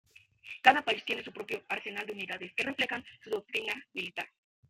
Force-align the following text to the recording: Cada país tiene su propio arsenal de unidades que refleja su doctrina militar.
Cada 0.63 0.81
país 0.81 1.05
tiene 1.05 1.23
su 1.23 1.31
propio 1.31 1.63
arsenal 1.69 2.07
de 2.07 2.13
unidades 2.13 2.51
que 2.55 2.63
refleja 2.63 3.03
su 3.23 3.29
doctrina 3.29 3.75
militar. 3.93 4.27